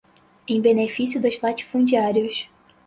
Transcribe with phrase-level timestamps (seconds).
[0.47, 2.49] em benefício dos latifundiários